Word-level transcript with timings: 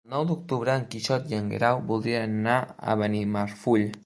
El 0.05 0.11
nou 0.11 0.23
d'octubre 0.29 0.71
en 0.79 0.87
Quixot 0.95 1.29
i 1.33 1.37
en 1.41 1.53
Guerau 1.53 1.85
voldrien 1.93 2.37
anar 2.41 2.59
a 2.95 3.01
Benimarfull. 3.05 3.91